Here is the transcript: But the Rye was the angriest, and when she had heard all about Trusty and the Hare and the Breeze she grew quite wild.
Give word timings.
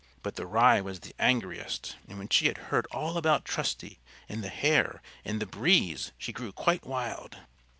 But 0.23 0.35
the 0.35 0.47
Rye 0.47 0.81
was 0.81 1.01
the 1.01 1.13
angriest, 1.19 1.95
and 2.07 2.17
when 2.17 2.27
she 2.29 2.47
had 2.47 2.57
heard 2.71 2.87
all 2.87 3.17
about 3.17 3.45
Trusty 3.45 3.99
and 4.27 4.43
the 4.43 4.49
Hare 4.49 4.99
and 5.23 5.39
the 5.39 5.45
Breeze 5.45 6.11
she 6.17 6.33
grew 6.33 6.51
quite 6.51 6.87
wild. 6.87 7.37